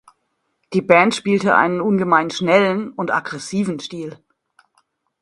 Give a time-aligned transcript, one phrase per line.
[0.73, 4.17] Die Band spielte einen ungemein schnellen und aggressiven Stil.